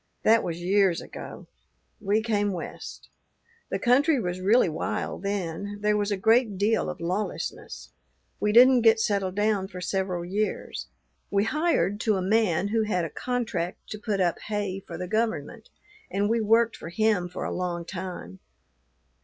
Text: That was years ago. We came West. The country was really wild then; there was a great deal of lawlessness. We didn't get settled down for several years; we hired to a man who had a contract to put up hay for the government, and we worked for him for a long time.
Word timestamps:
That 0.23 0.41
was 0.43 0.59
years 0.63 0.99
ago. 0.99 1.45
We 1.99 2.23
came 2.23 2.53
West. 2.53 3.09
The 3.69 3.77
country 3.77 4.19
was 4.19 4.41
really 4.41 4.67
wild 4.67 5.21
then; 5.21 5.77
there 5.79 5.95
was 5.95 6.09
a 6.09 6.17
great 6.17 6.57
deal 6.57 6.89
of 6.89 6.99
lawlessness. 6.99 7.91
We 8.39 8.51
didn't 8.51 8.81
get 8.81 8.99
settled 8.99 9.35
down 9.35 9.67
for 9.67 9.79
several 9.79 10.25
years; 10.25 10.87
we 11.29 11.43
hired 11.43 11.99
to 11.99 12.15
a 12.17 12.21
man 12.23 12.69
who 12.69 12.81
had 12.81 13.05
a 13.05 13.11
contract 13.11 13.87
to 13.91 13.99
put 13.99 14.19
up 14.19 14.39
hay 14.47 14.79
for 14.79 14.97
the 14.97 15.07
government, 15.07 15.69
and 16.09 16.27
we 16.27 16.41
worked 16.41 16.75
for 16.75 16.89
him 16.89 17.29
for 17.29 17.43
a 17.43 17.53
long 17.53 17.85
time. 17.85 18.39